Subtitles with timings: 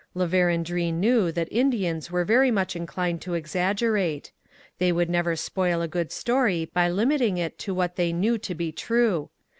[0.15, 4.31] La Vérendrye knew that Indians were very much inclined to exaggerate.
[4.79, 8.55] They would never spoil a good story by limiting it to what they knew to
[8.55, 9.29] be true.